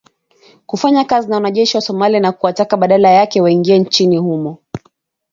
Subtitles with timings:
[0.65, 4.57] kufanya kazi na wanajeshi wa Somalia na kuwataka badala yake waingie nchini humo